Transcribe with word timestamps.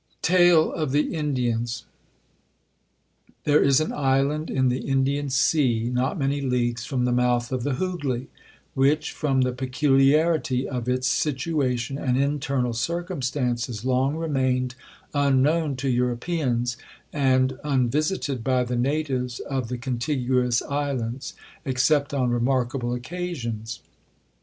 Tale 0.23 0.73
of 0.73 0.93
the 0.93 1.13
Indians 1.13 1.85
'There 3.43 3.61
is 3.61 3.79
an 3.79 3.93
island 3.93 4.49
in 4.49 4.69
the 4.69 4.79
Indian 4.79 5.29
sea, 5.29 5.91
not 5.93 6.17
many 6.17 6.41
leagues 6.41 6.83
from 6.83 7.05
the 7.05 7.11
mouth 7.11 7.51
of 7.51 7.61
the 7.61 7.73
Hoogly, 7.75 8.25
which, 8.73 9.11
from 9.11 9.41
the 9.41 9.51
peculiarity 9.51 10.67
of 10.67 10.89
its 10.89 11.05
situation 11.07 11.99
and 11.99 12.17
internal 12.17 12.73
circumstances, 12.73 13.85
long 13.85 14.15
remained 14.15 14.73
unknown 15.13 15.75
to 15.75 15.87
Europeans, 15.87 16.77
and 17.13 17.59
unvisited 17.63 18.43
by 18.43 18.63
the 18.63 18.75
natives 18.75 19.39
of 19.41 19.67
the 19.67 19.77
contiguous 19.77 20.63
islands, 20.63 21.35
except 21.63 22.11
on 22.11 22.31
remarkable 22.31 22.95
occasions. 22.95 23.81